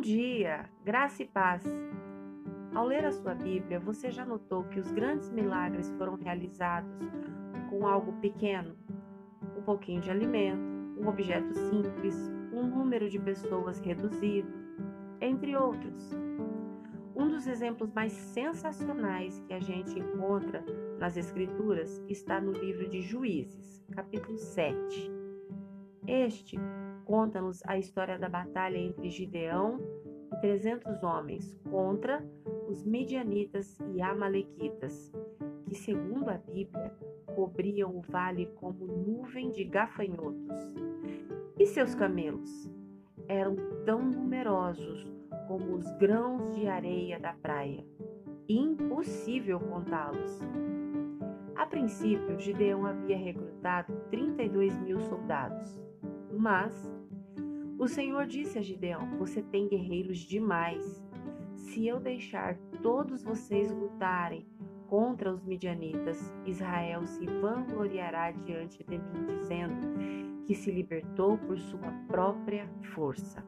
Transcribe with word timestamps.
dia, 0.00 0.68
graça 0.84 1.22
e 1.22 1.26
paz. 1.26 1.62
Ao 2.74 2.86
ler 2.86 3.06
a 3.06 3.10
sua 3.10 3.34
Bíblia, 3.34 3.80
você 3.80 4.10
já 4.10 4.24
notou 4.24 4.64
que 4.64 4.78
os 4.78 4.90
grandes 4.92 5.30
milagres 5.30 5.90
foram 5.96 6.14
realizados 6.16 6.92
com 7.70 7.86
algo 7.86 8.12
pequeno? 8.20 8.76
Um 9.56 9.62
pouquinho 9.62 10.00
de 10.00 10.10
alimento, 10.10 10.60
um 11.00 11.08
objeto 11.08 11.54
simples, 11.54 12.14
um 12.52 12.64
número 12.64 13.08
de 13.08 13.18
pessoas 13.18 13.78
reduzido, 13.80 14.52
entre 15.20 15.56
outros. 15.56 16.12
Um 17.16 17.28
dos 17.28 17.46
exemplos 17.46 17.90
mais 17.92 18.12
sensacionais 18.12 19.42
que 19.46 19.54
a 19.54 19.60
gente 19.60 19.98
encontra 19.98 20.62
nas 20.98 21.16
Escrituras 21.16 22.02
está 22.08 22.40
no 22.40 22.52
livro 22.52 22.88
de 22.88 23.00
Juízes, 23.00 23.82
capítulo 23.90 24.36
7. 24.36 25.10
Este 26.06 26.58
conta-nos 27.04 27.60
a 27.66 27.78
história 27.78 28.18
da 28.18 28.28
batalha 28.28 28.78
entre 28.78 29.10
Gideão 29.10 29.78
e 30.32 30.40
300 30.40 31.02
homens 31.02 31.58
contra 31.70 32.24
os 32.68 32.84
midianitas 32.84 33.78
e 33.94 34.00
amalequitas, 34.00 35.12
que, 35.66 35.74
segundo 35.74 36.28
a 36.30 36.38
Bíblia, 36.38 36.92
cobriam 37.34 37.96
o 37.96 38.00
vale 38.00 38.46
como 38.56 38.86
nuvem 38.86 39.50
de 39.50 39.64
gafanhotos. 39.64 40.74
E 41.58 41.66
seus 41.66 41.94
camelos 41.94 42.70
eram 43.28 43.56
tão 43.84 44.02
numerosos 44.02 45.06
como 45.46 45.74
os 45.74 45.90
grãos 45.98 46.54
de 46.54 46.66
areia 46.66 47.18
da 47.18 47.32
praia. 47.34 47.84
Impossível 48.48 49.60
contá-los. 49.60 50.40
A 51.56 51.66
princípio, 51.66 52.38
Gideão 52.38 52.86
havia 52.86 53.16
recrutado 53.16 53.92
32 54.10 54.78
mil 54.80 54.98
soldados, 55.00 55.80
mas 56.38 56.90
o 57.78 57.88
Senhor 57.88 58.26
disse 58.26 58.58
a 58.58 58.62
Gideão: 58.62 59.18
Você 59.18 59.42
tem 59.42 59.68
guerreiros 59.68 60.18
demais. 60.18 61.02
Se 61.54 61.86
eu 61.86 61.98
deixar 61.98 62.56
todos 62.82 63.22
vocês 63.22 63.72
lutarem 63.72 64.46
contra 64.88 65.32
os 65.32 65.44
midianitas, 65.44 66.34
Israel 66.44 67.06
se 67.06 67.26
vangloriará 67.26 68.30
diante 68.30 68.84
de 68.84 68.98
mim, 68.98 69.26
dizendo 69.38 69.74
que 70.46 70.54
se 70.54 70.70
libertou 70.70 71.38
por 71.38 71.58
sua 71.58 71.90
própria 72.06 72.68
força. 72.94 73.44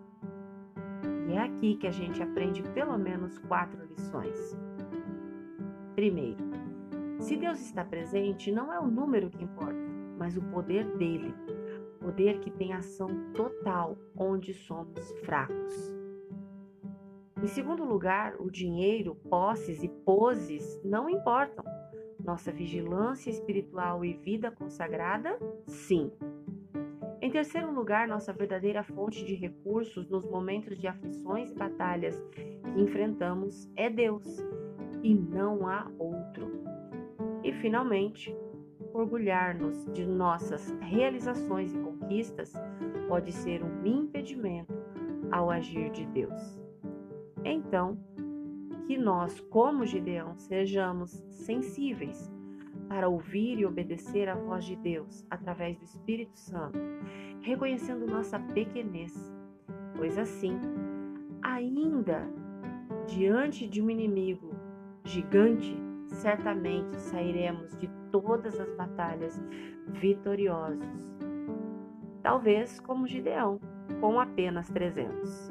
E 1.28 1.32
é 1.32 1.38
aqui 1.38 1.77
que 1.77 1.86
a 1.86 1.90
gente 1.90 2.22
aprende 2.22 2.62
pelo 2.74 2.96
menos 2.98 3.38
quatro 3.40 3.84
lições. 3.86 4.56
Primeiro, 5.94 6.42
se 7.20 7.36
Deus 7.36 7.60
está 7.60 7.84
presente, 7.84 8.50
não 8.50 8.72
é 8.72 8.80
o 8.80 8.86
número 8.86 9.30
que 9.30 9.44
importa, 9.44 9.78
mas 10.18 10.36
o 10.36 10.42
poder 10.42 10.84
dele 10.96 11.34
poder 12.14 12.38
que 12.38 12.50
tem 12.50 12.72
ação 12.72 13.08
total 13.32 13.98
onde 14.16 14.54
somos 14.54 15.10
fracos. 15.24 15.92
Em 17.42 17.46
segundo 17.48 17.84
lugar, 17.84 18.36
o 18.38 18.48
dinheiro, 18.48 19.16
posses 19.28 19.82
e 19.82 19.88
poses 19.88 20.80
não 20.84 21.10
importam. 21.10 21.64
Nossa 22.24 22.52
vigilância 22.52 23.30
espiritual 23.30 24.04
e 24.04 24.14
vida 24.14 24.52
consagrada, 24.52 25.36
sim. 25.66 26.12
Em 27.20 27.30
terceiro 27.32 27.72
lugar, 27.74 28.06
nossa 28.06 28.32
verdadeira 28.32 28.84
fonte 28.84 29.24
de 29.24 29.34
recursos 29.34 30.08
nos 30.08 30.24
momentos 30.24 30.78
de 30.78 30.86
aflições 30.86 31.50
e 31.50 31.54
batalhas 31.54 32.16
que 32.30 32.80
enfrentamos 32.80 33.68
é 33.74 33.90
Deus 33.90 34.24
e 35.02 35.12
não 35.12 35.66
há 35.66 35.90
outro. 35.98 36.62
E 37.42 37.52
finalmente, 37.54 38.34
orgulhar-nos 38.94 39.84
de 39.92 40.06
nossas 40.06 40.70
realizações 40.80 41.74
e 41.74 41.78
conquistas 41.78 41.93
pode 43.08 43.33
ser 43.33 43.62
um 43.62 43.84
impedimento 43.86 44.74
ao 45.30 45.50
agir 45.50 45.91
de 45.91 46.06
Deus. 46.06 46.61
Então, 47.45 47.98
que 48.86 48.96
nós, 48.96 49.40
como 49.51 49.86
Gideão, 49.86 50.36
sejamos 50.39 51.11
sensíveis 51.30 52.30
para 52.89 53.08
ouvir 53.08 53.58
e 53.58 53.67
obedecer 53.67 54.28
à 54.28 54.34
voz 54.34 54.64
de 54.64 54.77
Deus 54.77 55.24
através 55.30 55.77
do 55.77 55.84
Espírito 55.84 56.39
Santo, 56.39 56.78
reconhecendo 57.40 58.07
nossa 58.07 58.39
pequenez, 58.39 59.14
pois 59.96 60.18
assim, 60.18 60.58
ainda 61.42 62.28
diante 63.07 63.67
de 63.67 63.80
um 63.83 63.90
inimigo 63.90 64.55
gigante, 65.05 65.77
certamente 66.08 66.96
sairemos 66.96 67.77
de 67.77 67.89
todas 68.11 68.58
as 68.61 68.70
batalhas 68.77 69.42
vitoriosos. 69.89 71.14
Talvez 72.24 72.80
como 72.80 73.07
Gideão, 73.07 73.61
com 74.01 74.18
apenas 74.18 74.70
300. 74.70 75.51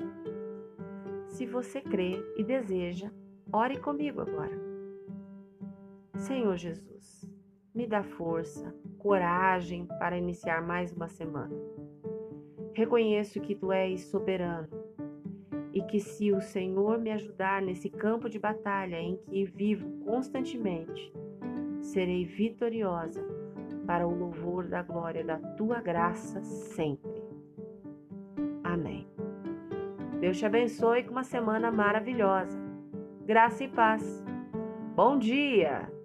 Se 1.28 1.46
você 1.46 1.80
crê 1.80 2.20
e 2.36 2.44
deseja, 2.44 3.12
ore 3.52 3.78
comigo 3.78 4.22
agora. 4.22 4.60
Senhor 6.16 6.58
Jesus, 6.58 7.30
me 7.76 7.86
dá 7.86 8.02
força, 8.02 8.76
coragem 8.98 9.86
para 10.00 10.18
iniciar 10.18 10.64
mais 10.66 10.92
uma 10.92 11.08
semana. 11.08 11.56
Reconheço 12.74 13.40
que 13.40 13.54
tu 13.54 13.72
és 13.72 14.06
soberano 14.06 14.68
e 15.72 15.84
que 15.84 16.00
se 16.00 16.32
o 16.32 16.42
Senhor 16.42 16.98
me 16.98 17.12
ajudar 17.12 17.62
nesse 17.62 17.88
campo 17.88 18.28
de 18.28 18.40
batalha 18.40 19.00
em 19.00 19.16
que 19.18 19.46
vivo 19.46 19.88
constantemente, 20.04 21.14
serei 21.84 22.26
vitoriosa 22.26 23.24
para 23.86 24.08
o 24.08 24.16
louvor 24.16 24.68
da 24.68 24.82
glória 24.82 25.24
da 25.24 25.38
tua 25.38 25.82
graça 25.82 26.42
sempre. 26.44 27.24
Amém. 28.64 29.08
Deus 30.20 30.38
te 30.38 30.46
abençoe 30.46 31.04
com 31.04 31.12
uma 31.12 31.24
semana 31.24 31.72
maravilhosa. 31.72 32.58
Graça 33.26 33.64
e 33.64 33.68
paz. 33.68 34.24
Bom 34.96 35.18
dia! 35.18 36.03